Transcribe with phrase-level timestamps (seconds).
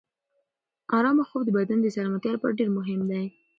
[0.97, 3.25] ارامه خوب د بدن د سلامتیا لپاره ډېر مهم دی.